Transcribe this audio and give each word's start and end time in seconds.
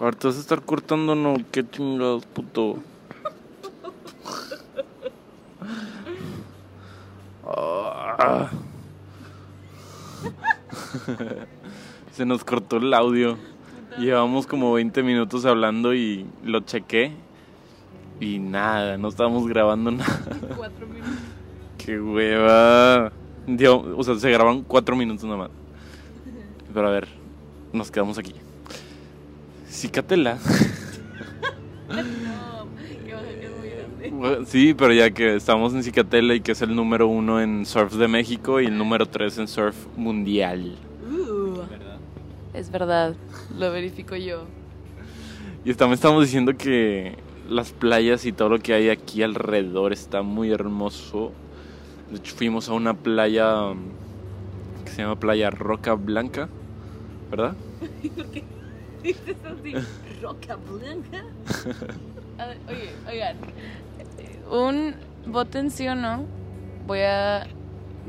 Ahorita 0.00 0.28
vas 0.28 0.36
a 0.36 0.40
estar 0.40 0.62
cortando, 0.62 1.14
no, 1.14 1.36
qué 1.50 1.68
chingados, 1.68 2.24
puto. 2.26 2.78
Ah. 7.44 8.50
Se 12.12 12.24
nos 12.24 12.44
cortó 12.44 12.76
el 12.76 12.94
audio. 12.94 13.36
Llevamos 13.98 14.46
como 14.46 14.72
20 14.72 15.02
minutos 15.02 15.44
hablando 15.44 15.94
y 15.94 16.26
lo 16.44 16.60
chequé. 16.60 17.12
Y 18.20 18.38
nada, 18.38 18.98
no 18.98 19.08
estábamos 19.08 19.48
grabando 19.48 19.90
nada. 19.90 20.20
Cuatro 20.56 20.86
minutos. 20.86 21.14
Qué 21.78 22.00
hueva. 22.00 23.12
O 23.96 24.04
sea, 24.04 24.14
se 24.16 24.30
graban 24.30 24.62
4 24.62 24.94
minutos 24.94 25.24
nada 25.24 25.38
más. 25.38 25.50
Pero 26.72 26.86
a 26.86 26.90
ver, 26.90 27.08
nos 27.72 27.90
quedamos 27.90 28.18
aquí. 28.18 28.34
Cicatela. 28.34 28.42
No, 28.42 28.44
que 28.44 28.44
baja 28.44 28.44
que 28.44 28.86
es 28.98 29.26
muy 29.26 29.46
grande. 29.46 29.57
Bueno, 34.10 34.44
Sí, 34.46 34.74
pero 34.74 34.92
ya 34.92 35.10
que 35.10 35.36
estamos 35.36 35.74
en 35.74 35.82
Cicatela 35.82 36.34
y 36.34 36.40
que 36.40 36.52
es 36.52 36.62
el 36.62 36.74
número 36.74 37.06
uno 37.06 37.40
en 37.40 37.64
surf 37.66 37.94
de 37.94 38.08
México 38.08 38.60
y 38.60 38.66
el 38.66 38.76
número 38.76 39.06
tres 39.06 39.38
en 39.38 39.46
surf 39.46 39.76
mundial. 39.96 40.76
Uh, 41.08 41.60
es 42.54 42.70
verdad, 42.70 43.14
lo 43.56 43.70
verifico 43.70 44.16
yo. 44.16 44.44
Y 45.64 45.74
también 45.74 45.94
estamos 45.94 46.24
diciendo 46.24 46.56
que 46.56 47.16
las 47.48 47.72
playas 47.72 48.24
y 48.26 48.32
todo 48.32 48.48
lo 48.48 48.58
que 48.58 48.74
hay 48.74 48.88
aquí 48.88 49.22
alrededor 49.22 49.92
está 49.92 50.22
muy 50.22 50.50
hermoso. 50.50 51.32
De 52.10 52.18
hecho, 52.18 52.34
fuimos 52.34 52.68
a 52.68 52.72
una 52.72 52.94
playa 52.94 53.72
que 54.84 54.90
se 54.90 55.02
llama 55.02 55.20
Playa 55.20 55.50
Roca 55.50 55.94
Blanca, 55.94 56.48
¿verdad? 57.30 57.54
¿Por 58.16 58.26
qué 58.26 58.44
dices 59.02 59.36
así? 59.44 59.74
Roca 60.22 60.56
Blanca. 60.56 61.24
Oye, 62.68 62.90
oigan, 63.10 63.36
un 64.50 64.94
voten 65.26 65.70
sí 65.70 65.88
o 65.88 65.94
no. 65.94 66.24
Voy 66.86 67.00
a, 67.00 67.46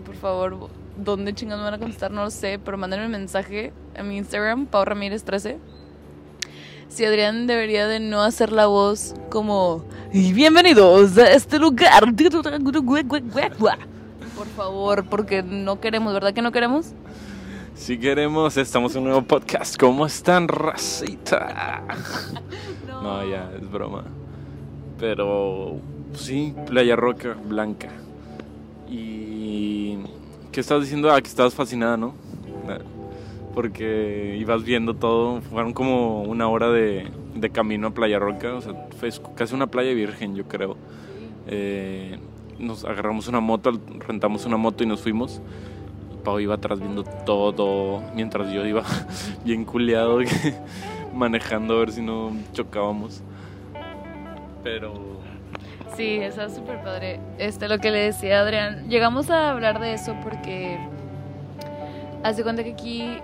por 0.06 0.16
favor, 0.16 0.70
¿dónde 0.98 1.34
chingados 1.34 1.62
me 1.62 1.66
van 1.66 1.74
a 1.74 1.80
contestar? 1.80 2.12
No 2.12 2.24
lo 2.24 2.32
sé, 2.32 2.60
pero 2.64 2.78
mándenme 2.78 3.06
un 3.06 3.12
mensaje 3.12 3.74
a 3.98 4.04
mi 4.04 4.18
Instagram, 4.18 4.68
Pau 4.68 4.86
Ramírez 4.86 5.24
13. 5.24 5.58
Si 6.90 7.06
Adrián 7.06 7.46
debería 7.48 7.88
de 7.88 8.00
no 8.00 8.22
hacer 8.22 8.52
la 8.52 8.66
voz 8.68 9.14
como 9.30 9.84
"Y 10.14 10.34
bienvenidos 10.34 11.18
a 11.18 11.32
este 11.32 11.60
lugar. 11.60 12.04
Por 14.36 14.48
favor, 14.48 15.06
porque 15.10 15.44
no 15.44 15.80
queremos, 15.82 16.14
¿verdad 16.14 16.34
que 16.34 16.42
no 16.42 16.52
queremos? 16.52 16.94
Si 17.80 17.98
queremos, 17.98 18.58
estamos 18.58 18.94
en 18.94 19.04
un 19.04 19.08
nuevo 19.08 19.22
podcast. 19.22 19.78
¿Cómo 19.78 20.06
están, 20.06 20.50
racita? 20.50 21.82
No, 23.02 23.26
ya, 23.26 23.50
es 23.58 23.72
broma. 23.72 24.04
Pero 25.00 25.78
sí, 26.14 26.54
Playa 26.68 26.98
Roca 26.98 27.38
Blanca. 27.46 27.88
Y. 28.90 29.98
¿Qué 30.52 30.60
estabas 30.60 30.84
diciendo? 30.84 31.10
Ah, 31.10 31.22
que 31.22 31.30
estabas 31.30 31.56
fascinada, 31.56 31.96
¿no? 31.96 32.14
Porque 33.56 34.36
ibas 34.38 34.66
viendo 34.66 34.96
todo. 34.96 35.40
Fueron 35.42 35.72
como 35.72 36.24
una 36.24 36.50
hora 36.50 36.70
de, 36.70 37.10
de 37.34 37.50
camino 37.50 37.88
a 37.88 37.92
Playa 37.92 38.20
Roca. 38.20 38.56
O 38.56 38.62
sea, 38.62 38.74
fue 39.00 39.10
casi 39.36 39.56
una 39.56 39.68
playa 39.68 39.94
virgen, 39.94 40.36
yo 40.36 40.46
creo. 40.50 40.76
Eh, 41.48 42.20
nos 42.60 42.84
agarramos 42.84 43.30
una 43.30 43.40
moto, 43.40 43.72
rentamos 44.06 44.46
una 44.46 44.58
moto 44.58 44.84
y 44.84 44.88
nos 44.88 45.00
fuimos. 45.00 45.42
Pau 46.20 46.40
iba 46.40 46.56
atrás 46.56 46.80
viendo 46.80 47.04
todo. 47.04 48.02
Mientras 48.14 48.52
yo 48.52 48.66
iba 48.66 48.84
bien 49.46 49.66
culeado 49.66 50.20
manejando 51.14 51.76
a 51.76 51.80
ver 51.80 51.92
si 51.92 52.02
no 52.02 52.32
chocábamos. 52.54 53.22
Pero. 54.64 54.94
Sí, 55.96 56.18
está 56.18 56.50
súper 56.50 56.82
padre. 56.84 57.20
Este, 57.38 57.68
lo 57.68 57.80
que 57.80 57.92
le 57.92 58.00
decía 58.00 58.42
Adrián, 58.42 58.90
llegamos 58.90 59.30
a 59.30 59.52
hablar 59.52 59.80
de 59.80 59.94
eso 59.94 60.16
porque 60.24 60.78
hace 62.24 62.44
cuenta 62.44 62.64
que 62.64 62.72
aquí 62.72 63.18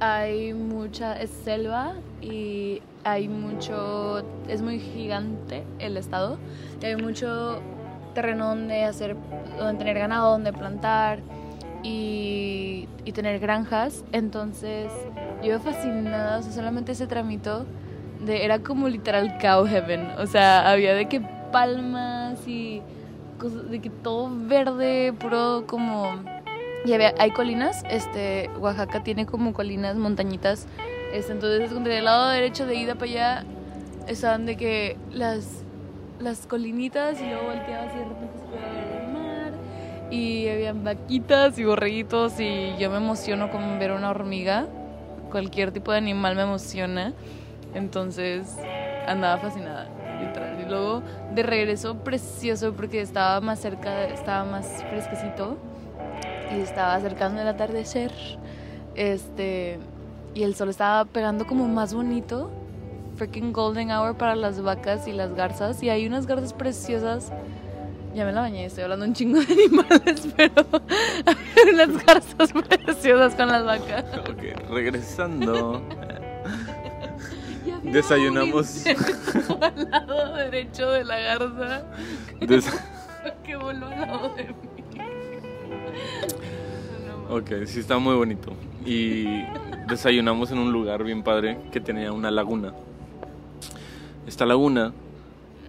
hay 0.00 0.54
mucha 0.54 1.20
es 1.20 1.30
selva 1.30 1.94
y 2.20 2.80
hay 3.04 3.28
mucho 3.28 4.22
es 4.48 4.62
muy 4.62 4.78
gigante 4.78 5.64
el 5.78 5.96
estado 5.96 6.38
y 6.80 6.86
hay 6.86 6.96
mucho 6.96 7.60
terreno 8.14 8.48
donde 8.48 8.84
hacer 8.84 9.16
donde 9.58 9.78
tener 9.78 9.98
ganado, 9.98 10.32
donde 10.32 10.52
plantar 10.52 11.20
y, 11.82 12.88
y 13.04 13.12
tener 13.12 13.38
granjas. 13.40 14.04
Entonces, 14.12 14.90
yo 15.42 15.58
fascinada, 15.60 16.38
o 16.38 16.42
sea, 16.42 16.52
solamente 16.52 16.92
ese 16.92 17.06
tramito 17.06 17.66
de, 18.24 18.44
era 18.44 18.60
como 18.60 18.88
literal 18.88 19.38
cow 19.40 19.66
heaven. 19.66 20.10
O 20.18 20.26
sea, 20.26 20.70
había 20.70 20.94
de 20.94 21.08
que 21.08 21.20
palmas 21.52 22.46
y 22.46 22.82
cosas, 23.38 23.70
de 23.70 23.80
que 23.80 23.90
todo 23.90 24.30
verde, 24.32 25.12
puro 25.12 25.64
como... 25.66 26.22
Y 26.84 26.92
había, 26.92 27.12
hay 27.18 27.32
colinas, 27.32 27.82
este, 27.90 28.50
Oaxaca 28.60 29.02
tiene 29.02 29.26
como 29.26 29.52
colinas, 29.52 29.96
montañitas. 29.96 30.66
Este, 31.12 31.32
entonces, 31.32 31.72
con 31.72 31.86
el 31.86 32.04
lado 32.04 32.28
derecho 32.28 32.66
de 32.66 32.76
ida 32.76 32.94
para 32.94 33.10
allá, 33.10 33.44
estaban 34.06 34.46
de 34.46 34.56
que 34.56 34.96
las, 35.10 35.64
las 36.20 36.46
colinitas 36.46 37.20
y 37.20 37.24
luego 37.24 37.46
volteabas 37.46 37.94
y 37.94 37.98
de 37.98 38.04
repente 38.04 38.38
se 38.38 38.44
podía 38.44 38.68
ver 38.72 39.02
el 39.02 39.12
mar. 39.12 39.27
Y 40.10 40.48
habían 40.48 40.84
vaquitas 40.84 41.58
y 41.58 41.64
borreguitos 41.64 42.40
y 42.40 42.74
yo 42.78 42.90
me 42.90 42.96
emociono 42.96 43.50
con 43.50 43.78
ver 43.78 43.92
una 43.92 44.10
hormiga. 44.10 44.66
Cualquier 45.30 45.70
tipo 45.70 45.92
de 45.92 45.98
animal 45.98 46.34
me 46.34 46.42
emociona. 46.42 47.12
Entonces 47.74 48.56
andaba 49.06 49.38
fascinada. 49.38 49.88
Y 50.60 50.68
luego 50.68 51.02
de 51.34 51.42
regreso 51.42 51.96
precioso 51.98 52.72
porque 52.72 53.00
estaba 53.00 53.40
más 53.40 53.60
cerca, 53.60 54.04
estaba 54.06 54.44
más 54.44 54.84
fresquecito 54.90 55.56
y 56.54 56.60
estaba 56.60 56.94
acercando 56.94 57.40
el 57.42 57.48
atardecer. 57.48 58.12
Este, 58.94 59.78
y 60.34 60.42
el 60.42 60.54
sol 60.54 60.70
estaba 60.70 61.04
pegando 61.04 61.46
como 61.46 61.68
más 61.68 61.94
bonito. 61.94 62.50
Freaking 63.16 63.52
golden 63.52 63.90
hour 63.90 64.16
para 64.16 64.36
las 64.36 64.60
vacas 64.62 65.08
y 65.08 65.12
las 65.12 65.34
garzas. 65.34 65.82
Y 65.82 65.90
hay 65.90 66.06
unas 66.06 66.26
garzas 66.26 66.52
preciosas. 66.52 67.32
Ya 68.14 68.24
me 68.24 68.32
la 68.32 68.40
bañé, 68.40 68.64
estoy 68.64 68.84
hablando 68.84 69.04
un 69.06 69.12
chingo 69.14 69.38
de 69.40 69.52
animales, 69.52 70.28
pero 70.36 70.52
hay 71.26 71.72
unas 71.74 72.04
garzas 72.04 72.52
preciosas 72.84 73.34
con 73.34 73.48
las 73.48 73.64
vacas. 73.64 74.04
Ok, 74.28 74.70
regresando. 74.70 75.82
Desayunamos. 77.82 78.84
al 78.86 79.90
lado 79.90 80.34
derecho 80.34 80.90
de 80.90 81.04
la 81.04 81.18
garza 81.18 81.84
Des- 82.40 82.68
que 83.44 83.56
voló 83.56 83.86
al 83.86 84.00
lado 84.00 84.34
de 84.34 84.44
mí. 84.44 84.54
Ok, 87.30 87.50
sí 87.66 87.80
está 87.80 87.98
muy 87.98 88.14
bonito. 88.16 88.52
Y 88.84 89.44
desayunamos 89.86 90.50
en 90.50 90.58
un 90.58 90.72
lugar 90.72 91.04
bien 91.04 91.22
padre 91.22 91.58
que 91.70 91.80
tenía 91.80 92.10
una 92.12 92.30
laguna. 92.30 92.72
Esta 94.26 94.44
laguna, 94.46 94.92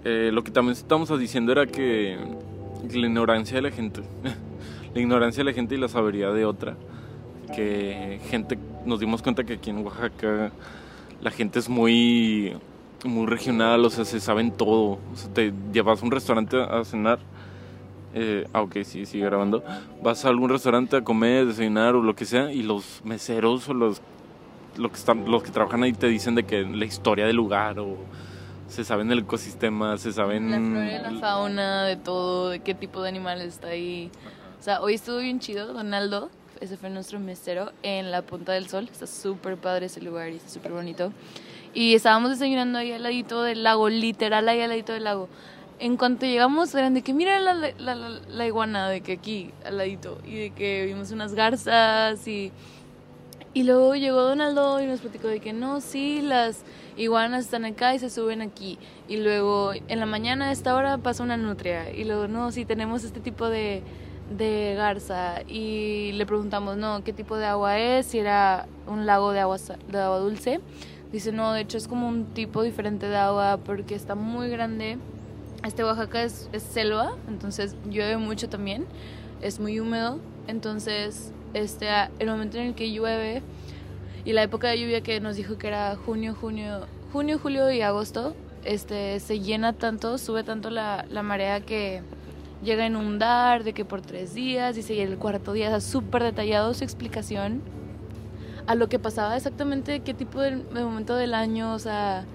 eh, 0.06 0.32
lo 0.34 0.44
que 0.44 0.52
también 0.52 0.74
estamos 0.74 1.18
diciendo 1.20 1.52
era 1.52 1.66
que 1.66 2.18
la 2.92 3.08
ignorancia 3.08 3.58
de 3.58 3.62
la 3.62 3.72
gente, 3.72 4.02
la 4.94 5.02
ignorancia 5.02 5.44
de 5.44 5.50
la 5.52 5.54
gente 5.54 5.76
y 5.76 5.78
la 5.78 5.88
sabiduría 5.88 6.32
de 6.32 6.46
otra, 6.46 6.76
que 7.56 8.20
gente, 8.30 8.58
nos 8.86 9.00
dimos 9.00 9.22
cuenta 9.22 9.44
que 9.44 9.54
aquí 9.54 9.70
en 9.70 9.86
Oaxaca 9.86 10.52
la 11.22 11.32
gente 11.32 11.60
es 11.60 11.68
muy, 11.68 12.54
muy 13.06 13.28
regional, 13.28 13.84
o 13.86 13.90
sea, 13.90 14.06
se 14.06 14.20
saben 14.20 14.52
todo. 14.52 15.00
O 15.12 15.16
sea, 15.16 15.34
te 15.34 15.54
llevas 15.74 16.02
a 16.02 16.06
un 16.06 16.12
restaurante 16.12 16.62
a 16.62 16.84
cenar. 16.86 17.20
Eh, 18.14 18.48
ah, 18.54 18.66
sí, 18.84 19.06
sigue 19.06 19.26
grabando. 19.26 19.64
Vas 20.02 20.26
a 20.26 20.30
algún 20.30 20.50
restaurante 20.50 20.96
a 20.96 21.02
comer, 21.04 21.46
desayunar 21.46 21.96
o 21.96 22.02
lo 22.02 22.16
que 22.16 22.26
sea, 22.26 22.52
y 22.52 22.64
los 22.64 23.02
meseros 23.04 23.70
o 23.70 23.74
los, 23.74 24.02
lo 24.78 24.90
que 24.90 24.96
están, 24.96 25.30
los 25.30 25.44
que 25.44 25.52
trabajan 25.52 25.84
ahí 25.84 25.94
te 25.94 26.08
dicen 26.08 26.36
de 26.36 26.44
que 26.44 26.64
la 26.64 26.86
historia 26.86 27.25
del 27.25 27.36
lugar 27.36 27.80
o 27.80 27.98
se 28.69 28.83
saben 28.83 29.12
el 29.12 29.19
ecosistema, 29.19 29.98
se 29.98 30.13
saben... 30.13 30.51
La 30.51 30.57
flora 30.60 31.12
la 31.12 31.19
fauna, 31.19 31.83
de 31.86 31.95
todo, 31.98 32.50
de 32.50 32.60
qué 32.60 32.74
tipo 32.74 33.01
de 33.01 33.10
animales 33.10 33.48
está 33.48 33.69
ahí. 33.69 34.12
O 34.60 34.63
sea, 34.63 34.81
hoy 34.81 34.94
estuvo 34.94 35.18
bien 35.18 35.39
chido, 35.39 35.74
Donaldo, 35.74 36.30
ese 36.62 36.77
fue 36.77 36.89
nuestro 36.89 37.19
mesero 37.19 37.71
en 37.83 38.12
la 38.12 38.21
Punta 38.21 38.54
del 38.54 38.69
Sol. 38.69 38.88
Está 38.92 39.07
súper 39.07 39.57
padre 39.57 39.88
ese 39.88 40.01
lugar 40.01 40.30
y 40.30 40.36
está 40.36 40.50
súper 40.50 40.71
bonito. 40.71 41.12
Y 41.74 41.95
estábamos 41.95 42.30
desayunando 42.31 42.80
ahí 42.80 42.92
al 42.92 43.04
ladito 43.04 43.44
del 43.44 43.63
lago, 43.63 43.89
literal 43.89 44.48
ahí 44.48 44.62
al 44.62 44.69
ladito 44.69 44.94
del 44.94 45.04
lago. 45.04 45.30
En 45.80 45.98
cuanto 45.98 46.25
llegamos, 46.25 46.75
eran 46.75 46.94
de 46.94 47.01
que 47.01 47.13
mira 47.13 47.39
la, 47.39 47.54
la, 47.54 47.71
la, 47.77 47.95
la 47.95 48.45
iguana, 48.45 48.89
de 48.89 49.01
que 49.01 49.13
aquí, 49.13 49.51
al 49.66 49.77
ladito. 49.77 50.19
Y 50.25 50.36
de 50.36 50.50
que 50.51 50.86
vimos 50.86 51.12
unas 51.12 51.33
garzas 51.33 52.27
y... 52.27 52.51
Y 53.54 53.63
luego 53.63 53.96
llegó 53.96 54.22
Donaldo 54.22 54.80
y 54.80 54.86
nos 54.86 55.00
platicó 55.00 55.28
de 55.28 55.40
que 55.40 55.54
no, 55.54 55.81
sí, 55.81 56.22
las 56.22 56.63
iguanas 56.98 57.46
están 57.46 57.66
acá 57.66 57.96
y 57.96 58.00
se 58.00 58.12
suben 58.12 58.42
aquí. 58.42 58.78
Y 59.07 59.18
luego 59.18 59.72
en 59.74 60.00
la 60.00 60.06
mañana 60.06 60.50
a 60.50 60.51
esta 60.51 60.75
hora 60.75 61.00
pasa 61.00 61.24
una 61.24 61.36
nutria. 61.36 61.92
Y 61.92 62.04
luego, 62.04 62.28
no, 62.28 62.51
sí, 62.51 62.66
tenemos 62.66 63.04
este 63.04 63.19
tipo 63.19 63.50
de, 63.50 63.81
de 64.38 64.75
garza. 64.78 65.42
Y 65.48 66.12
le 66.13 66.25
preguntamos, 66.28 66.78
no, 66.78 67.04
qué 67.04 67.12
tipo 67.12 67.38
de 67.38 67.48
agua 67.48 67.80
es, 67.80 68.06
si 68.06 68.19
era 68.19 68.68
un 68.88 69.07
lago 69.07 69.31
de 69.31 69.40
agua, 69.40 69.57
de 69.88 70.00
agua 70.00 70.19
dulce. 70.19 70.60
Dice, 71.12 71.31
no, 71.31 71.54
de 71.54 71.62
hecho 71.62 71.78
es 71.78 71.88
como 71.88 72.07
un 72.07 72.25
tipo 72.25 72.62
diferente 72.62 73.07
de 73.07 73.18
agua 73.18 73.57
porque 73.66 73.95
está 73.95 74.13
muy 74.13 74.50
grande. 74.50 75.00
Este 75.66 75.84
Oaxaca 75.84 76.24
es, 76.24 76.50
es 76.54 76.63
selva, 76.63 77.18
entonces 77.28 77.75
llueve 77.90 78.18
mucho 78.18 78.48
también, 78.48 78.86
es 79.41 79.59
muy 79.59 79.80
húmedo, 79.80 80.19
entonces 80.47 81.33
este, 81.53 81.88
el 82.19 82.27
momento 82.27 82.57
en 82.57 82.68
el 82.68 82.75
que 82.75 82.91
llueve 82.91 83.41
y 84.25 84.33
la 84.33 84.44
época 84.44 84.68
de 84.69 84.80
lluvia 84.80 85.01
que 85.01 85.19
nos 85.19 85.36
dijo 85.36 85.57
que 85.57 85.68
era 85.68 85.95
junio, 85.95 86.36
junio, 86.39 86.88
junio, 87.12 87.39
julio 87.39 87.71
y 87.71 87.81
agosto, 87.81 88.36
este, 88.63 89.19
se 89.19 89.39
llena 89.39 89.74
tanto, 89.74 90.18
sube 90.18 90.44
tanto 90.44 90.69
la, 90.69 91.06
la 91.09 91.24
marea 91.24 91.62
que 91.62 92.01
llega 92.63 92.83
a 92.83 92.88
inundar, 92.88 93.63
de 93.63 93.74
que 93.74 93.86
por 93.86 94.01
tres 94.01 94.33
días, 94.33 94.75
dice, 94.75 95.01
el 95.01 95.18
cuarto 95.18 95.53
día, 95.53 95.75
o 95.75 95.81
súper 95.81 96.24
detallado 96.24 96.74
su 96.74 96.83
explicación 96.83 97.62
a 98.68 98.75
lo 98.75 98.89
que 98.89 99.00
pasaba 99.00 99.35
exactamente, 99.35 100.01
qué 100.01 100.13
tipo 100.13 100.42
de, 100.42 100.57
momento 100.57 101.15
del 101.15 101.33
año, 101.33 101.74
o 101.74 101.80
sea, 101.80 102.25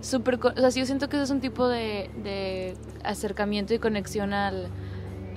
súper, 0.00 0.40
o 0.42 0.52
sea, 0.56 0.70
yo 0.70 0.86
siento 0.86 1.08
que 1.08 1.16
eso 1.16 1.24
es 1.24 1.30
un 1.30 1.40
tipo 1.40 1.68
de, 1.68 2.10
de 2.22 2.74
acercamiento 3.04 3.74
y 3.74 3.78
conexión 3.78 4.32
al, 4.32 4.68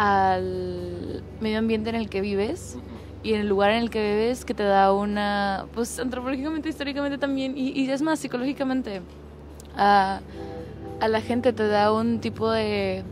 al 0.02 1.22
medio 1.42 1.60
ambiente 1.60 1.92
en 1.92 1.96
el 1.96 2.10
que 2.10 2.22
vives 2.22 2.76
y 3.22 3.36
en 3.36 3.42
el 3.42 3.48
lugar 3.48 3.70
en 3.70 3.84
el 3.84 3.92
que 3.92 4.02
vives 4.02 4.46
que 4.46 4.56
te 4.56 4.64
da 4.64 4.92
una, 4.94 5.68
pues 5.76 6.00
antropológicamente, 6.00 6.70
históricamente 6.70 7.20
también, 7.20 7.56
y, 7.56 7.70
y 7.70 7.88
es 7.88 8.02
más, 8.02 8.18
psicológicamente, 8.18 9.02
a, 9.78 10.22
a 11.00 11.08
la 11.08 11.22
gente 11.22 11.54
te 11.54 11.68
da 11.68 11.94
un 11.94 12.20
tipo 12.20 12.50
de 12.50 13.04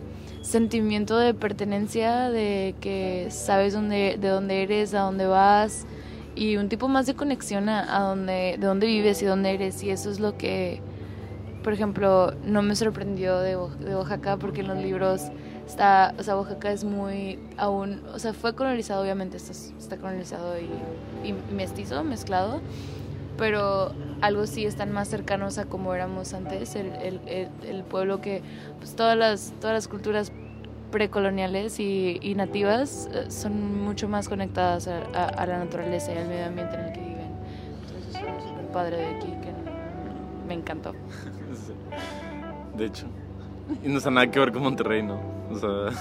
sentimiento 0.41 1.15
de 1.19 1.35
pertenencia, 1.35 2.31
de 2.31 2.73
que 2.81 3.27
sabes 3.29 3.73
dónde, 3.73 4.17
de 4.19 4.29
dónde 4.29 4.63
eres, 4.63 4.95
a 4.95 5.01
dónde 5.01 5.27
vas, 5.27 5.85
y 6.35 6.57
un 6.57 6.69
tipo 6.69 6.87
más 6.87 7.05
de 7.05 7.13
conexión 7.13 7.69
a, 7.69 7.97
a 7.97 7.99
dónde, 7.99 8.55
de 8.59 8.65
dónde 8.65 8.87
vives 8.87 9.21
y 9.21 9.25
dónde 9.25 9.53
eres, 9.53 9.83
y 9.83 9.91
eso 9.91 10.09
es 10.09 10.19
lo 10.19 10.37
que, 10.37 10.81
por 11.63 11.71
ejemplo, 11.71 12.33
no 12.45 12.63
me 12.63 12.75
sorprendió 12.75 13.37
de, 13.37 13.51
de 13.79 13.95
Oaxaca, 13.95 14.37
porque 14.37 14.61
en 14.61 14.69
los 14.69 14.77
libros 14.79 15.29
está, 15.69 16.15
o 16.17 16.23
sea, 16.23 16.35
Oaxaca 16.35 16.71
es 16.71 16.83
muy 16.83 17.39
aún, 17.57 18.01
o 18.13 18.19
sea, 18.19 18.33
fue 18.33 18.55
colonizado, 18.55 19.01
obviamente 19.01 19.37
está, 19.37 19.53
está 19.53 19.97
colonizado 19.97 20.55
y, 20.59 21.27
y, 21.27 21.33
mestizo, 21.53 22.03
mezclado, 22.03 22.59
pero 23.37 23.93
algo 24.21 24.47
sí 24.47 24.65
están 24.65 24.91
más 24.91 25.07
cercanos 25.07 25.57
a 25.57 25.65
como 25.65 25.93
éramos 25.93 26.33
antes, 26.33 26.75
el, 26.75 26.87
el, 26.93 27.19
el, 27.27 27.49
el 27.67 27.83
pueblo 27.83 28.19
que, 28.19 28.41
pues 28.79 28.95
todas 28.95 29.15
las, 29.17 29.53
todas 29.61 29.75
las 29.75 29.87
culturas 29.87 30.31
precoloniales 30.91 31.79
y, 31.79 32.19
y 32.21 32.33
nativas 32.33 33.07
eh, 33.13 33.29
son 33.29 33.83
mucho 33.83 34.09
más 34.09 34.27
conectadas 34.27 34.87
a, 34.87 35.03
a, 35.13 35.25
a, 35.25 35.45
la 35.45 35.59
naturaleza 35.59 36.11
y 36.13 36.17
al 36.17 36.27
medio 36.27 36.47
ambiente 36.47 36.75
en 36.75 36.81
el 36.81 36.93
que 36.93 36.99
viven. 36.99 37.31
Entonces 37.81 38.15
eso 38.15 38.37
es 38.37 38.43
súper 38.43 38.65
padre 38.71 38.97
de 38.97 39.05
aquí, 39.05 39.27
que 39.27 39.53
me 40.47 40.55
encantó. 40.55 40.93
De 42.75 42.85
hecho. 42.85 43.05
Y 43.83 43.87
no 43.87 43.99
tiene 43.99 44.15
nada 44.15 44.31
que 44.31 44.39
ver 44.39 44.51
con 44.51 44.63
Monterrey, 44.63 45.03
¿no? 45.03 45.19
O 45.51 45.57
sea, 45.57 45.91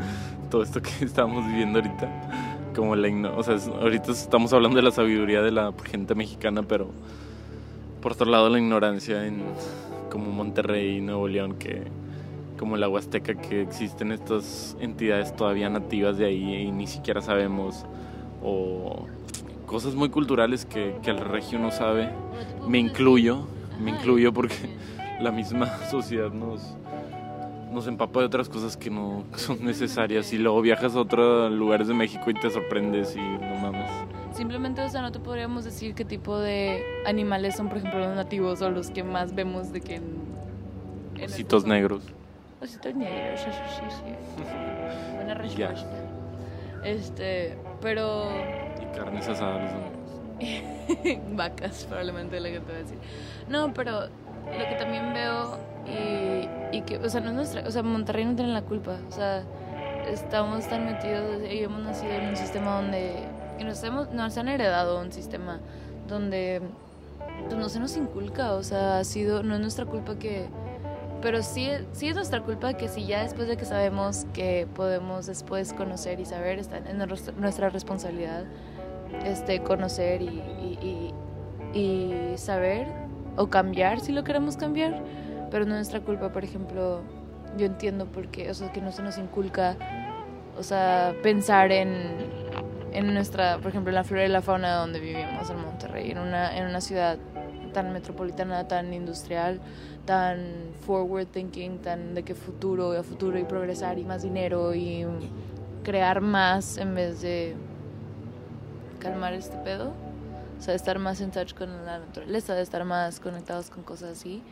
todo 0.50 0.62
esto 0.62 0.80
que 0.80 1.04
estamos 1.04 1.46
viviendo 1.46 1.78
ahorita, 1.78 2.72
como 2.74 2.96
la 2.96 3.30
o 3.30 3.42
sea, 3.42 3.56
ahorita 3.80 4.12
estamos 4.12 4.52
hablando 4.52 4.76
de 4.76 4.82
la 4.82 4.90
sabiduría 4.90 5.42
de 5.42 5.50
la 5.50 5.72
gente 5.84 6.14
mexicana, 6.14 6.62
pero 6.62 6.90
por 8.00 8.12
otro 8.12 8.26
lado 8.26 8.48
la 8.48 8.58
ignorancia 8.58 9.26
en 9.26 9.42
como 10.10 10.30
Monterrey 10.32 10.96
y 10.96 11.00
Nuevo 11.00 11.28
León, 11.28 11.54
que 11.54 11.84
como 12.58 12.76
la 12.76 12.88
Huasteca, 12.88 13.34
que 13.34 13.62
existen 13.62 14.12
estas 14.12 14.76
entidades 14.80 15.34
todavía 15.34 15.70
nativas 15.70 16.18
de 16.18 16.26
ahí 16.26 16.54
y 16.54 16.72
ni 16.72 16.86
siquiera 16.86 17.22
sabemos, 17.22 17.86
o 18.42 19.06
cosas 19.66 19.94
muy 19.94 20.10
culturales 20.10 20.66
que, 20.66 20.96
que 21.02 21.10
el 21.10 21.20
regio 21.20 21.58
no 21.58 21.70
sabe. 21.70 22.10
Me 22.68 22.78
incluyo, 22.78 23.46
me 23.82 23.92
incluyo 23.92 24.32
porque 24.32 24.56
la 25.20 25.30
misma 25.30 25.66
sociedad 25.90 26.30
nos 26.30 26.76
nos 27.70 27.86
empapa 27.86 28.20
de 28.20 28.26
otras 28.26 28.48
cosas 28.48 28.76
que 28.76 28.90
no 28.90 29.24
son 29.36 29.64
necesarias 29.64 30.32
y 30.32 30.38
luego 30.38 30.60
viajas 30.60 30.94
a 30.96 31.00
otros 31.00 31.52
lugares 31.52 31.88
de 31.88 31.94
México 31.94 32.30
y 32.30 32.34
te 32.34 32.50
sorprendes 32.50 33.14
y 33.14 33.20
no 33.20 33.56
mames. 33.60 33.90
Simplemente, 34.32 34.82
o 34.82 34.88
sea, 34.88 35.02
no 35.02 35.12
te 35.12 35.20
podríamos 35.20 35.64
decir 35.64 35.94
qué 35.94 36.04
tipo 36.04 36.38
de 36.38 36.84
animales 37.06 37.56
son, 37.56 37.68
por 37.68 37.78
ejemplo, 37.78 38.00
los 38.00 38.16
nativos 38.16 38.60
o 38.62 38.70
los 38.70 38.90
que 38.90 39.04
más 39.04 39.34
vemos 39.34 39.72
de 39.72 39.80
que 39.80 39.96
en... 39.96 40.04
en 41.16 41.24
Ositos 41.24 41.64
negros. 41.64 42.02
Ositos 42.60 42.94
negros, 42.94 43.40
eso 43.40 43.50
sí, 43.50 43.84
sí. 43.88 44.44
Buena 45.14 45.34
respuesta. 45.34 45.74
Yeah. 45.74 46.90
Este, 46.90 47.58
pero... 47.80 48.30
Y 48.80 48.96
carnes 48.96 49.28
asadas. 49.28 49.72
Vacas, 51.36 51.84
probablemente, 51.84 52.40
la 52.40 52.48
que 52.50 52.60
te 52.60 52.66
voy 52.66 52.74
a 52.74 52.78
decir. 52.78 52.98
No, 53.48 53.72
pero 53.74 54.08
lo 54.58 54.68
que 54.68 54.74
también 54.76 55.12
veo 55.12 55.58
y, 55.86 56.76
y, 56.76 56.82
que, 56.82 56.98
o 56.98 57.08
sea, 57.08 57.20
no 57.20 57.30
es 57.30 57.34
nuestra, 57.34 57.66
o 57.66 57.70
sea, 57.70 57.82
Monterrey 57.82 58.24
no 58.24 58.34
tiene 58.34 58.52
la 58.52 58.62
culpa, 58.62 58.96
o 59.08 59.12
sea, 59.12 59.44
estamos 60.08 60.68
tan 60.68 60.84
metidos 60.84 61.42
y 61.50 61.62
hemos 61.62 61.82
nacido 61.82 62.12
en 62.12 62.28
un 62.28 62.36
sistema 62.36 62.76
donde, 62.76 63.14
que 63.58 63.64
nos, 63.64 63.82
hemos, 63.82 64.10
nos 64.12 64.36
han 64.36 64.48
heredado 64.48 65.00
un 65.00 65.12
sistema 65.12 65.60
donde 66.08 66.62
pues, 67.48 67.54
no 67.54 67.68
se 67.68 67.80
nos 67.80 67.96
inculca, 67.96 68.52
o 68.52 68.62
sea, 68.62 68.98
ha 68.98 69.04
sido, 69.04 69.42
no 69.42 69.54
es 69.54 69.60
nuestra 69.60 69.86
culpa 69.86 70.16
que, 70.16 70.48
pero 71.22 71.42
sí, 71.42 71.70
sí 71.92 72.08
es 72.08 72.14
nuestra 72.14 72.42
culpa 72.42 72.74
que 72.74 72.88
si 72.88 73.06
ya 73.06 73.22
después 73.22 73.48
de 73.48 73.56
que 73.56 73.64
sabemos 73.64 74.26
que 74.32 74.66
podemos 74.74 75.26
después 75.26 75.72
conocer 75.72 76.20
y 76.20 76.24
saber, 76.24 76.58
está 76.58 76.78
en 76.78 76.98
nuestra 77.38 77.68
responsabilidad, 77.68 78.44
este, 79.24 79.60
conocer 79.60 80.22
y, 80.22 80.26
y, 80.26 81.12
y, 81.74 81.78
y 81.78 82.38
saber 82.38 83.09
o 83.36 83.48
cambiar 83.48 84.00
si 84.00 84.12
lo 84.12 84.24
queremos 84.24 84.56
cambiar, 84.56 85.02
pero 85.50 85.64
no 85.64 85.72
es 85.72 85.78
nuestra 85.78 86.00
culpa, 86.00 86.30
por 86.30 86.44
ejemplo, 86.44 87.00
yo 87.56 87.66
entiendo 87.66 88.06
porque, 88.06 88.50
o 88.50 88.54
sea, 88.54 88.72
que 88.72 88.80
no 88.80 88.92
se 88.92 89.02
nos 89.02 89.18
inculca, 89.18 89.76
o 90.56 90.62
sea, 90.62 91.14
pensar 91.22 91.72
en, 91.72 91.90
en 92.92 93.12
nuestra, 93.14 93.58
por 93.58 93.68
ejemplo, 93.68 93.90
en 93.90 93.96
la 93.96 94.04
flora 94.04 94.24
y 94.24 94.28
la 94.28 94.42
fauna 94.42 94.74
donde 94.74 95.00
vivimos, 95.00 95.50
en 95.50 95.60
Monterrey, 95.60 96.10
en 96.10 96.18
una, 96.18 96.56
en 96.56 96.66
una 96.66 96.80
ciudad 96.80 97.18
tan 97.72 97.92
metropolitana, 97.92 98.66
tan 98.66 98.92
industrial, 98.92 99.60
tan 100.04 100.38
forward 100.86 101.26
thinking, 101.26 101.78
tan 101.78 102.14
de 102.14 102.22
que 102.22 102.34
futuro, 102.34 102.92
a 102.92 103.02
futuro 103.02 103.38
y 103.38 103.44
progresar 103.44 103.98
y 103.98 104.04
más 104.04 104.22
dinero 104.22 104.74
y 104.74 105.06
crear 105.84 106.20
más 106.20 106.76
en 106.78 106.94
vez 106.94 107.20
de 107.20 107.54
calmar 108.98 109.34
este 109.34 109.56
pedo. 109.58 109.92
O 110.60 110.62
sea, 110.62 110.72
de 110.72 110.76
estar 110.76 110.98
más 110.98 111.22
en 111.22 111.30
touch 111.30 111.54
con 111.54 111.86
la 111.86 112.00
naturaleza, 112.00 112.54
de 112.54 112.60
estar 112.60 112.84
más 112.84 113.18
conectados 113.18 113.70
con 113.70 113.82
cosas 113.82 114.18
así, 114.18 114.42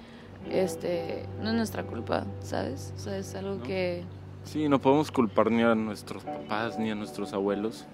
este, 0.51 1.27
no 1.43 1.51
es 1.51 1.55
nuestra 1.55 1.83
culpa, 1.83 2.25
¿sabes? 2.41 2.95
O 2.97 2.99
sea, 2.99 3.19
es 3.19 3.35
algo 3.35 3.57
no. 3.57 3.63
que... 3.63 4.05
Sí, 4.43 4.71
no 4.71 4.81
podemos 4.81 5.11
culpar 5.13 5.51
ni 5.51 5.63
a 5.63 5.75
nuestros 5.75 6.25
papás, 6.25 6.79
ni 6.79 6.91
a 6.91 6.95
nuestros 6.95 7.35
abuelos, 7.35 7.85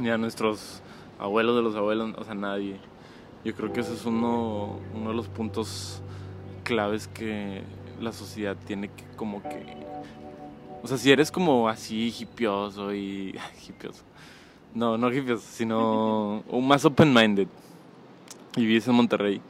ni 0.00 0.10
a 0.10 0.18
nuestros 0.18 0.82
abuelos 1.20 1.54
de 1.54 1.62
los 1.62 1.76
abuelos, 1.76 2.16
o 2.18 2.24
sea, 2.24 2.34
nadie. 2.34 2.80
Yo 3.44 3.54
creo 3.54 3.72
que 3.72 3.82
ese 3.82 3.94
es 3.94 4.04
uno, 4.04 4.80
uno 4.92 5.10
de 5.10 5.14
los 5.14 5.28
puntos 5.28 6.02
claves 6.64 7.06
que 7.06 7.62
la 8.00 8.10
sociedad 8.10 8.56
tiene 8.66 8.88
que 8.88 9.04
como 9.14 9.40
que... 9.44 9.84
O 10.82 10.88
sea, 10.88 10.98
si 10.98 11.12
eres 11.12 11.30
como 11.30 11.68
así 11.68 12.12
hipioso 12.18 12.92
y... 12.92 13.38
hipioso 13.68 14.02
no, 14.74 14.98
no 14.98 15.10
hippies, 15.10 15.40
sino 15.40 16.42
un 16.48 16.66
más 16.66 16.84
open-minded. 16.84 17.46
Y 18.56 18.66
vives 18.66 18.86
en 18.88 18.94
Monterrey. 18.94 19.40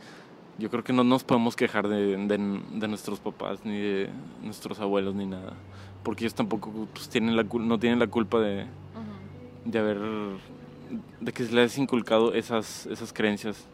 Yo 0.58 0.70
creo 0.70 0.84
que 0.84 0.92
no 0.92 1.02
nos 1.02 1.24
podemos 1.24 1.56
quejar 1.56 1.88
de, 1.88 2.16
de, 2.16 2.60
de, 2.72 2.88
nuestros 2.88 3.18
papás, 3.18 3.58
ni 3.64 3.78
de 3.78 4.10
nuestros 4.42 4.78
abuelos, 4.80 5.14
ni 5.14 5.26
nada. 5.26 5.54
Porque 6.02 6.24
ellos 6.24 6.34
tampoco 6.34 6.70
pues, 6.92 7.08
tienen 7.08 7.36
la, 7.36 7.42
no 7.42 7.78
tienen 7.78 7.98
la 7.98 8.06
culpa 8.06 8.38
de, 8.38 8.66
de 9.64 9.78
haber. 9.78 9.98
de 11.20 11.32
que 11.32 11.44
se 11.44 11.52
les 11.52 11.76
ha 11.76 11.80
inculcado 11.80 12.34
esas, 12.34 12.86
esas 12.86 13.12
creencias. 13.12 13.66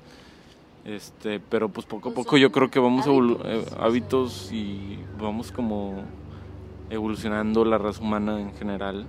Este, 0.85 1.41
pero 1.41 1.69
pues 1.69 1.85
poco 1.85 2.09
a 2.09 2.15
poco 2.15 2.39
yo 2.39 2.51
creo 2.51 2.71
que 2.71 2.79
vamos 2.79 3.07
hábitos, 3.07 3.41
eh, 3.45 3.65
hábitos 3.79 4.51
y 4.51 4.99
vamos 5.21 5.53
como 5.53 6.03
evolucionando 6.89 7.65
la 7.65 7.77
raza 7.77 8.01
humana 8.01 8.41
en 8.41 8.55
general. 8.55 9.07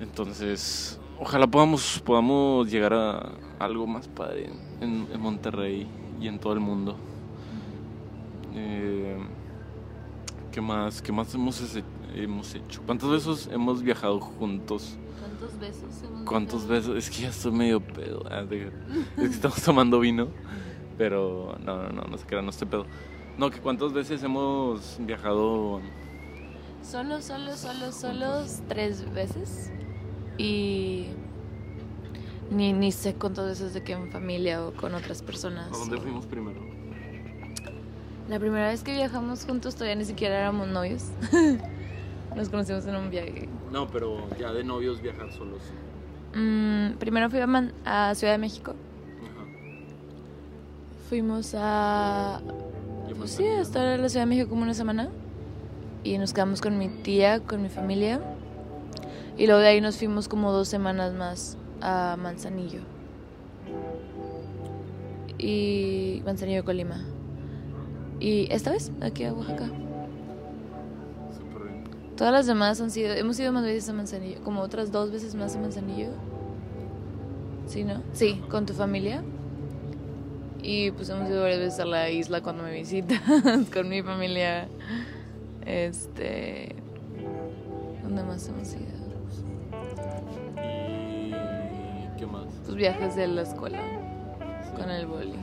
Entonces, 0.00 0.99
ojalá 1.20 1.46
podamos, 1.46 2.02
podamos 2.04 2.70
llegar 2.70 2.94
a 2.94 3.32
algo 3.58 3.86
más 3.86 4.08
padre 4.08 4.50
en, 4.80 5.06
en 5.12 5.20
Monterrey 5.20 5.86
y 6.20 6.26
en 6.26 6.38
todo 6.38 6.54
el 6.54 6.60
mundo. 6.60 6.96
Eh, 8.54 9.16
¿Qué 10.50 10.60
más? 10.60 11.00
¿Qué 11.00 11.12
más 11.12 11.32
hemos, 11.34 11.62
hemos 12.14 12.54
hecho? 12.54 12.82
¿Cuántos 12.84 13.10
besos 13.10 13.48
hemos 13.52 13.82
viajado 13.82 14.18
juntos? 14.20 14.96
¿Cuántos 15.20 15.58
besos 15.60 16.02
hemos 16.02 16.28
¿Cuántos 16.28 16.66
besos? 16.66 16.96
Es 16.96 17.10
que 17.10 17.22
ya 17.22 17.28
estoy 17.28 17.52
medio 17.52 17.80
pedo. 17.80 18.24
Ah, 18.28 18.42
es 18.42 18.48
que 18.48 19.24
estamos 19.24 19.62
tomando 19.62 20.00
vino. 20.00 20.28
Pero 20.98 21.56
no, 21.64 21.84
no, 21.84 21.88
no, 21.90 22.02
no 22.02 22.18
se 22.18 22.26
crean, 22.26 22.44
no 22.44 22.50
estoy 22.50 22.68
pedo. 22.68 22.86
No, 23.38 23.50
que 23.50 23.60
cuántas 23.60 23.92
veces 23.92 24.22
hemos 24.22 24.98
viajado. 25.00 25.80
Solo, 26.82 27.22
solo, 27.22 27.56
solo, 27.56 27.92
solo 27.92 28.44
tres 28.68 29.10
veces. 29.14 29.70
Y 30.40 31.06
Ni, 32.50 32.72
ni 32.72 32.90
sé 32.92 33.14
cuántas 33.14 33.46
veces 33.46 33.74
de 33.74 33.82
que 33.82 33.92
en 33.92 34.10
familia 34.10 34.64
o 34.66 34.72
con 34.72 34.94
otras 34.94 35.22
personas. 35.22 35.66
¿A 35.72 35.76
dónde 35.76 35.98
fuimos 35.98 36.26
primero? 36.26 36.58
La 38.28 38.38
primera 38.38 38.68
vez 38.68 38.82
que 38.82 38.92
viajamos 38.92 39.44
juntos 39.44 39.74
todavía 39.74 39.96
ni 39.96 40.04
siquiera 40.04 40.38
éramos 40.38 40.68
novios. 40.68 41.04
Nos 42.36 42.48
conocimos 42.48 42.86
en 42.86 42.96
un 42.96 43.10
viaje. 43.10 43.48
No, 43.72 43.88
pero 43.88 44.28
ya 44.38 44.52
de 44.52 44.64
novios 44.64 45.02
viajar 45.02 45.32
solos. 45.32 45.60
Mm, 46.34 46.92
primero 46.98 47.28
fui 47.28 47.40
a, 47.40 47.46
Man- 47.46 47.72
a 47.84 48.14
Ciudad 48.14 48.34
de 48.34 48.38
México. 48.38 48.74
Ajá. 49.22 49.46
Fuimos 51.08 51.54
a... 51.58 52.40
Pues 53.18 53.32
sí, 53.32 53.36
salí. 53.38 53.48
a 53.48 53.60
estar 53.60 53.86
en 53.86 54.00
la 54.02 54.08
Ciudad 54.08 54.22
de 54.24 54.28
México 54.28 54.48
como 54.48 54.62
una 54.62 54.74
semana. 54.74 55.08
Y 56.04 56.16
nos 56.18 56.32
quedamos 56.32 56.60
con 56.60 56.78
mi 56.78 56.88
tía, 56.88 57.40
con 57.40 57.62
mi 57.62 57.68
familia. 57.68 58.20
Y 59.40 59.46
luego 59.46 59.62
de 59.62 59.68
ahí 59.68 59.80
nos 59.80 59.96
fuimos 59.96 60.28
como 60.28 60.52
dos 60.52 60.68
semanas 60.68 61.14
más 61.14 61.56
a 61.80 62.18
Manzanillo. 62.18 62.80
Y 65.38 66.20
Manzanillo, 66.26 66.62
Colima. 66.62 67.02
Y 68.20 68.52
esta 68.52 68.70
vez 68.70 68.92
aquí 69.00 69.24
a 69.24 69.32
Oaxaca. 69.32 69.64
Súper 71.38 71.68
bien. 71.72 71.84
Todas 72.18 72.34
las 72.34 72.46
demás 72.46 72.82
han 72.82 72.90
sido, 72.90 73.14
hemos 73.14 73.40
ido 73.40 73.50
más 73.50 73.64
veces 73.64 73.88
a 73.88 73.94
Manzanillo, 73.94 74.42
como 74.42 74.60
otras 74.60 74.92
dos 74.92 75.10
veces 75.10 75.34
más 75.34 75.56
a 75.56 75.58
Manzanillo. 75.58 76.10
¿Sí, 77.66 77.82
no? 77.82 78.02
Sí, 78.12 78.42
con 78.50 78.66
tu 78.66 78.74
familia. 78.74 79.22
Y 80.62 80.90
pues 80.90 81.08
hemos 81.08 81.30
ido 81.30 81.40
varias 81.40 81.60
veces 81.60 81.80
a 81.80 81.86
la 81.86 82.10
isla 82.10 82.42
cuando 82.42 82.62
me 82.62 82.72
visitas, 82.72 83.22
con 83.72 83.88
mi 83.88 84.02
familia. 84.02 84.68
Este. 85.64 86.76
¿Dónde 88.02 88.22
más 88.22 88.46
hemos 88.46 88.74
ido? 88.74 88.99
¿Y 90.56 92.18
qué 92.18 92.26
más? 92.26 92.46
Pues 92.64 92.74
viajes 92.76 93.16
de 93.16 93.26
la 93.28 93.42
escuela 93.42 93.78
con 94.76 94.90
el 94.90 95.06
boli. 95.06 95.34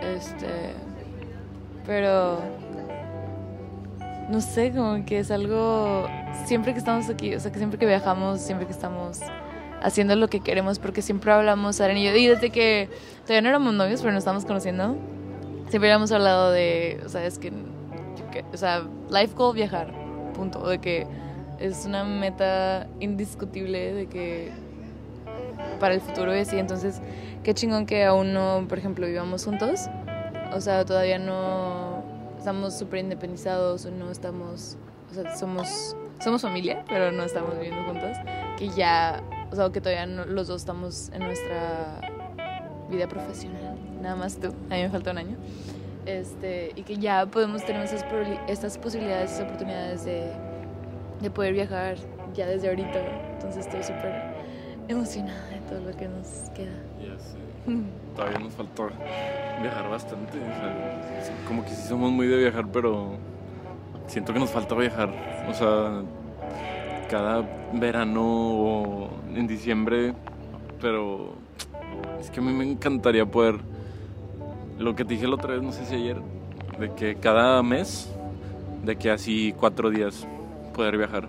Este. 0.00 0.74
Pero. 1.86 2.38
No 4.30 4.40
sé, 4.40 4.72
como 4.72 5.04
que 5.04 5.18
es 5.20 5.30
algo. 5.30 6.06
Siempre 6.44 6.72
que 6.72 6.78
estamos 6.78 7.08
aquí, 7.08 7.34
o 7.34 7.40
sea, 7.40 7.50
que 7.50 7.58
siempre 7.58 7.78
que 7.78 7.86
viajamos, 7.86 8.40
siempre 8.40 8.66
que 8.66 8.72
estamos 8.72 9.20
haciendo 9.82 10.14
lo 10.14 10.28
que 10.28 10.40
queremos, 10.40 10.78
porque 10.78 11.02
siempre 11.02 11.32
hablamos, 11.32 11.80
Aren 11.80 11.96
y 11.96 12.04
yo, 12.04 12.14
y 12.14 12.26
desde 12.26 12.50
que 12.50 12.88
todavía 13.22 13.42
no 13.42 13.48
éramos 13.48 13.74
novios, 13.74 14.00
pero 14.00 14.12
nos 14.12 14.20
estamos 14.20 14.44
conociendo, 14.44 14.94
siempre 15.68 15.90
habíamos 15.90 16.12
hablado 16.12 16.52
de, 16.52 17.00
o 17.04 17.08
sea, 17.08 17.24
es 17.24 17.38
que, 17.38 17.50
que- 18.30 18.44
o 18.52 18.56
sea, 18.56 18.82
life 19.10 19.34
goal 19.34 19.54
viajar, 19.54 19.92
punto, 20.34 20.68
de 20.68 20.78
que 20.80 21.06
es 21.60 21.84
una 21.86 22.04
meta 22.04 22.86
indiscutible 23.00 23.92
de 23.94 24.06
que 24.06 24.50
para 25.78 25.94
el 25.94 26.00
futuro 26.00 26.34
y 26.34 26.40
así. 26.40 26.58
Entonces, 26.58 27.00
qué 27.42 27.54
chingón 27.54 27.86
que 27.86 28.04
aún 28.04 28.32
no, 28.32 28.64
por 28.68 28.78
ejemplo, 28.78 29.06
vivamos 29.06 29.44
juntos. 29.44 29.88
O 30.52 30.60
sea, 30.60 30.84
todavía 30.84 31.18
no 31.18 32.02
estamos 32.38 32.76
súper 32.78 33.00
independizados 33.00 33.84
o 33.86 33.90
no 33.90 34.10
estamos, 34.10 34.76
o 35.10 35.14
sea, 35.14 35.36
somos, 35.36 35.96
somos 36.24 36.42
familia, 36.42 36.84
pero 36.88 37.12
no 37.12 37.22
estamos 37.22 37.54
viviendo 37.54 37.84
juntos. 37.84 38.16
Que 38.58 38.68
ya, 38.70 39.22
o 39.52 39.56
sea, 39.56 39.70
que 39.70 39.80
todavía 39.80 40.06
no- 40.06 40.24
los 40.24 40.48
dos 40.48 40.62
estamos 40.62 41.10
en 41.14 41.20
nuestra 41.20 42.00
vida 42.90 43.06
profesional. 43.06 43.76
Nada 44.02 44.16
más 44.16 44.38
tú, 44.38 44.48
a 44.48 44.74
mí 44.74 44.82
me 44.82 44.88
falta 44.90 45.10
un 45.12 45.18
año. 45.18 45.36
Este, 46.06 46.72
y 46.74 46.82
que 46.82 46.96
ya 46.96 47.26
podemos 47.26 47.64
tener 47.64 47.82
esas, 47.84 48.04
estas 48.48 48.78
posibilidades, 48.78 49.32
esas 49.32 49.44
oportunidades 49.44 50.04
de, 50.06 50.32
de 51.20 51.30
poder 51.30 51.52
viajar 51.52 51.96
ya 52.34 52.46
desde 52.46 52.68
ahorita. 52.68 53.00
Entonces 53.34 53.66
estoy 53.66 53.82
súper 53.82 54.12
emocionada 54.88 55.48
de 55.48 55.60
todo 55.68 55.80
lo 55.80 55.96
que 55.96 56.08
nos 56.08 56.50
queda. 56.54 56.72
Ya 56.98 57.18
sé. 57.18 57.36
Todavía 58.16 58.38
nos 58.38 58.54
falta 58.54 58.88
viajar 59.60 59.88
bastante. 59.88 60.38
o 60.38 60.42
sea, 60.42 61.22
sí, 61.22 61.32
como 61.46 61.64
que 61.64 61.70
sí 61.70 61.88
somos 61.88 62.10
muy 62.10 62.26
de 62.26 62.36
viajar, 62.36 62.66
pero 62.72 63.16
siento 64.06 64.32
que 64.32 64.40
nos 64.40 64.50
falta 64.50 64.74
viajar. 64.74 65.10
O 65.48 65.54
sea, 65.54 66.02
cada 67.10 67.44
verano 67.72 68.22
o 68.24 69.10
en 69.34 69.46
diciembre, 69.46 70.14
pero 70.80 71.34
es 72.20 72.30
que 72.30 72.40
a 72.40 72.42
mí 72.42 72.52
me 72.52 72.64
encantaría 72.64 73.26
poder, 73.26 73.56
lo 74.78 74.94
que 74.94 75.04
te 75.04 75.14
dije 75.14 75.26
la 75.26 75.34
otra 75.34 75.54
vez, 75.54 75.62
no 75.62 75.72
sé 75.72 75.84
si 75.86 75.94
ayer, 75.94 76.20
de 76.78 76.92
que 76.94 77.16
cada 77.16 77.62
mes, 77.62 78.10
de 78.84 78.96
que 78.96 79.10
así 79.10 79.54
cuatro 79.58 79.90
días 79.90 80.26
poder 80.72 80.96
viajar, 80.96 81.28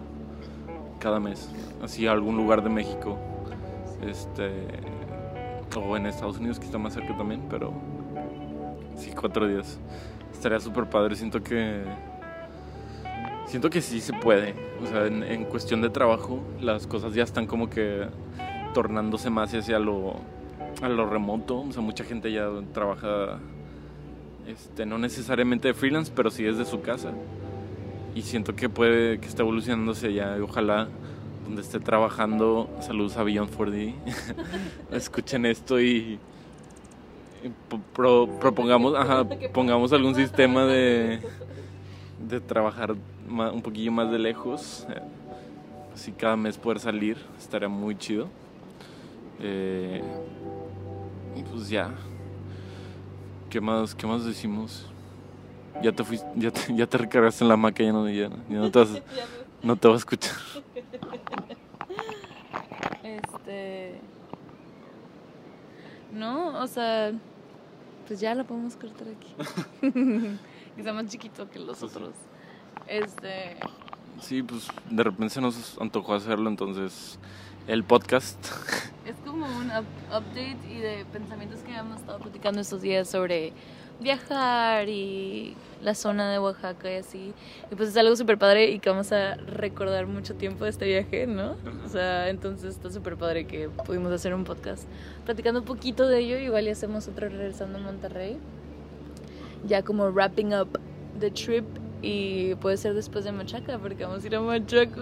cada 0.99 1.19
mes, 1.19 1.49
así 1.81 2.07
a 2.07 2.11
algún 2.11 2.37
lugar 2.37 2.63
de 2.63 2.69
México, 2.69 3.17
este, 4.07 4.51
o 5.75 5.97
en 5.97 6.05
Estados 6.05 6.37
Unidos 6.37 6.59
que 6.59 6.65
está 6.65 6.77
más 6.77 6.93
cerca 6.93 7.15
también, 7.17 7.43
pero 7.49 7.73
sí 8.95 9.11
cuatro 9.11 9.47
días, 9.47 9.79
estaría 10.33 10.59
súper 10.59 10.89
padre, 10.89 11.15
siento 11.15 11.41
que 11.41 11.83
Siento 13.51 13.69
que 13.69 13.81
sí 13.81 13.99
se 13.99 14.13
puede. 14.13 14.55
O 14.81 14.87
sea, 14.87 15.07
en, 15.07 15.43
cuestión 15.43 15.81
de 15.81 15.89
trabajo, 15.89 16.39
las 16.61 16.87
cosas 16.87 17.13
ya 17.13 17.23
están 17.23 17.47
como 17.47 17.69
que 17.69 18.07
tornándose 18.73 19.29
más 19.29 19.53
hacia 19.53 19.77
lo, 19.77 20.15
a 20.81 20.87
lo 20.87 21.05
remoto. 21.05 21.59
O 21.59 21.71
sea, 21.73 21.81
mucha 21.81 22.05
gente 22.05 22.31
ya 22.31 22.47
trabaja, 22.73 23.39
este, 24.47 24.85
no 24.85 24.97
necesariamente 24.97 25.67
de 25.67 25.73
freelance, 25.73 26.09
pero 26.15 26.31
sí 26.31 26.43
desde 26.45 26.63
su 26.63 26.81
casa. 26.81 27.11
Y 28.15 28.23
siento 28.23 28.55
que 28.55 28.67
puede, 28.69 29.19
que 29.19 29.27
está 29.27 29.41
evolucionándose 29.43 30.13
ya. 30.13 30.37
Ojalá 30.41 30.87
donde 31.45 31.61
esté 31.61 31.79
trabajando, 31.79 32.69
saludos 32.81 33.17
a 33.17 33.23
Beyond 33.23 33.51
4D, 33.57 33.93
escuchen 34.91 35.45
esto 35.45 35.79
y, 35.81 36.19
y 37.43 37.49
pro- 37.69 37.81
pro- 37.93 38.39
propongamos, 38.39 38.95
ajá, 38.95 39.25
pongamos 39.53 39.91
algún 39.93 40.15
sistema 40.15 40.65
de 40.65 41.19
de 42.29 42.39
trabajar 42.39 42.95
ma- 43.27 43.51
un 43.51 43.61
poquillo 43.63 43.91
más 43.91 44.11
de 44.11 44.19
lejos. 44.19 44.85
así 45.93 46.11
cada 46.11 46.35
mes 46.37 46.57
poder 46.57 46.79
salir, 46.79 47.17
estaría 47.39 47.67
muy 47.67 47.97
chido. 47.97 48.27
Eh, 49.39 50.01
y 51.35 51.41
pues 51.43 51.67
ya. 51.69 51.89
¿Qué 53.49 53.59
más, 53.59 53.95
qué 53.95 54.05
más 54.07 54.23
decimos? 54.23 54.85
Ya 55.81 55.91
te 55.91 56.03
fuiste, 56.03 56.27
ya 56.35 56.51
te, 56.51 56.75
ya 56.75 56.85
te 56.87 56.97
recargaste 56.97 57.43
en 57.43 57.49
la 57.49 57.57
maca, 57.57 57.83
ya 57.83 57.91
no, 57.91 58.09
ya, 58.09 58.29
ya 58.29 58.57
no 58.57 58.69
te 58.71 58.79
vas, 58.79 58.89
no 59.63 59.75
te 59.75 59.87
vas 59.87 59.95
a 59.95 59.97
escuchar. 59.99 60.35
Este. 63.03 63.99
No, 66.13 66.59
o 66.61 66.67
sea. 66.67 67.11
Pues 68.07 68.19
ya 68.19 68.35
lo 68.35 68.43
podemos 68.45 68.75
cortar 68.75 69.07
aquí. 69.07 69.33
sea 70.83 70.93
más 70.93 71.05
chiquito 71.07 71.49
que 71.49 71.59
los 71.59 71.79
Pues 71.79 71.91
sí. 71.91 71.97
otros. 71.97 72.13
Este. 72.87 73.55
Sí, 74.19 74.43
pues 74.43 74.67
de 74.89 75.03
repente 75.03 75.33
se 75.33 75.41
nos 75.41 75.77
antojó 75.79 76.13
hacerlo, 76.13 76.49
entonces 76.49 77.17
el 77.67 77.83
podcast. 77.83 78.37
Es 79.05 79.15
como 79.25 79.45
un 79.45 79.67
up- 79.67 79.85
update 80.09 80.57
y 80.69 80.77
de 80.79 81.05
pensamientos 81.11 81.59
que 81.61 81.73
hemos 81.75 82.01
estado 82.01 82.19
platicando 82.19 82.59
estos 82.61 82.81
días 82.81 83.07
sobre 83.09 83.53
viajar 84.01 84.89
y 84.89 85.55
la 85.81 85.95
zona 85.95 86.31
de 86.31 86.39
Oaxaca 86.39 86.91
y 86.91 86.95
así. 86.95 87.33
Y 87.71 87.75
pues 87.75 87.89
es 87.89 87.97
algo 87.97 88.15
súper 88.15 88.37
padre 88.37 88.69
y 88.71 88.79
que 88.79 88.89
vamos 88.89 89.11
a 89.11 89.35
recordar 89.35 90.05
mucho 90.07 90.35
tiempo 90.35 90.63
de 90.65 90.69
este 90.71 90.85
viaje, 90.85 91.27
¿no? 91.27 91.55
O 91.85 91.89
sea, 91.89 92.29
entonces 92.29 92.75
está 92.75 92.89
súper 92.91 93.17
padre 93.17 93.45
que 93.47 93.69
pudimos 93.85 94.11
hacer 94.11 94.33
un 94.33 94.43
podcast 94.43 94.87
platicando 95.25 95.59
un 95.61 95.65
poquito 95.65 96.07
de 96.07 96.19
ello. 96.19 96.37
Igual 96.39 96.67
y 96.67 96.71
hacemos 96.71 97.07
otro 97.07 97.29
regresando 97.29 97.77
a 97.79 97.81
Monterrey. 97.81 98.37
Ya 99.67 99.83
como 99.83 100.09
wrapping 100.09 100.53
up 100.55 100.79
the 101.19 101.29
trip 101.31 101.65
y 102.03 102.55
puede 102.55 102.77
ser 102.77 102.95
después 102.95 103.25
de 103.25 103.31
Machaca 103.31 103.77
porque 103.77 104.05
vamos 104.05 104.23
a 104.23 104.27
ir 104.27 104.35
a. 104.35 104.41
Machaco, 104.41 105.01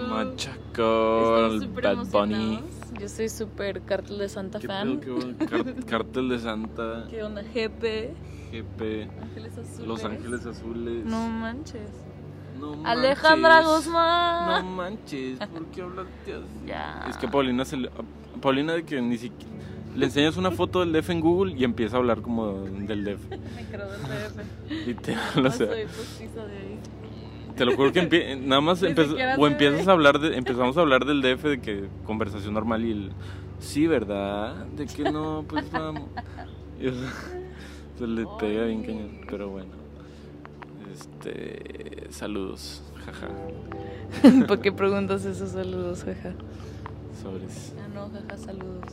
súper 1.61 1.83
Bad 1.95 2.05
Bunny. 2.07 2.59
Yo 2.99 3.07
soy 3.07 3.29
súper 3.29 3.81
Cartel 3.83 4.17
de 4.17 4.27
Santa 4.27 4.59
¿Qué 4.59 4.67
fan. 4.67 4.99
pedo, 4.99 5.01
qué 5.01 5.11
bueno? 5.11 5.37
Car- 5.49 5.75
Cártel 5.85 6.27
de 6.29 6.39
Santa, 6.39 7.05
¿Qué 7.09 7.23
onda, 7.23 7.41
GP? 7.43 8.09
GP, 8.51 9.09
Ángeles 9.21 9.57
Azules. 9.57 9.87
Los 9.87 10.03
Ángeles 10.05 10.45
Azules. 10.45 11.05
No 11.05 11.27
manches. 11.29 11.89
No 12.59 12.73
Alejandra 12.85 13.61
manches. 13.61 13.85
Guzmán. 13.85 14.65
No 14.65 14.71
manches, 14.71 15.39
¿por 15.39 15.65
qué 15.67 15.81
hablaste 15.81 16.33
así? 16.33 16.45
Ya. 16.67 17.05
Es 17.09 17.17
que 17.17 17.27
a 17.27 17.31
Paulina 17.31 17.63
se 17.65 17.77
le- 17.77 17.87
a 17.89 18.41
Paulina 18.41 18.73
de 18.73 18.83
que 18.83 19.01
ni 19.01 19.17
siquiera 19.17 19.49
le 19.95 20.05
enseñas 20.05 20.37
una 20.37 20.51
foto 20.51 20.81
del 20.81 20.91
DF 20.93 21.09
en 21.11 21.19
Google 21.21 21.53
y 21.57 21.63
empieza 21.63 21.95
a 21.95 21.99
hablar 21.99 22.21
como 22.21 22.61
del 22.63 23.03
DF. 23.05 23.29
Me 23.55 23.65
creo 23.71 23.89
del 23.89 24.01
DF. 24.01 24.87
Literal, 24.87 25.45
o 25.45 25.51
sea, 25.51 25.67
soy 25.67 25.85
postiza 25.85 26.45
de 26.45 26.57
ahí. 26.57 26.79
te 27.55 27.65
lo 27.65 27.75
juro 27.75 27.91
que 27.91 28.35
nada 28.41 28.61
más 28.61 28.81
o 28.83 28.85
empiezas 28.85 29.87
a 29.87 29.91
hablar 29.91 30.19
de 30.19 30.35
empezamos 30.37 30.77
a 30.77 30.81
hablar 30.81 31.05
del 31.05 31.21
DF 31.21 31.43
de 31.43 31.59
que 31.61 31.89
conversación 32.05 32.53
normal 32.53 32.85
y 32.85 32.91
el 32.91 33.11
sí, 33.59 33.87
¿verdad? 33.87 34.65
De 34.67 34.85
que 34.85 35.03
no, 35.11 35.43
pues 35.47 35.69
vamos. 35.71 36.03
Y, 36.79 36.87
o 36.87 36.93
sea, 36.93 37.09
se 37.99 38.07
le 38.07 38.25
pega 38.39 38.63
bien 38.63 38.81
cañón, 38.81 39.09
pero 39.29 39.49
bueno. 39.49 39.71
Este, 40.93 42.07
saludos, 42.11 42.81
jaja. 43.05 43.27
¿Por 44.47 44.61
qué 44.61 44.71
preguntas 44.71 45.25
esos 45.25 45.49
saludos, 45.49 46.05
jaja? 46.05 46.31
Sobres. 47.21 47.73
Ah, 47.77 47.89
no, 47.93 48.09
jaja, 48.09 48.37
saludos. 48.37 48.85